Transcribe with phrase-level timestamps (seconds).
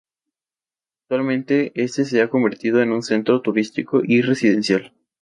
[1.03, 4.95] Actualmente, este se ha convertido en un centro turístico y residencial.